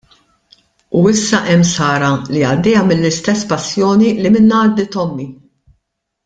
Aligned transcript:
U 0.97 1.01
issa 1.11 1.41
hemm 1.49 1.65
Sara 1.73 2.09
li 2.35 2.41
għaddejja 2.53 2.81
mill-istess 2.87 3.45
passjoni 3.53 4.09
li 4.25 4.33
minnha 4.39 4.63
għaddiet 4.65 4.99
ommi. 5.07 5.29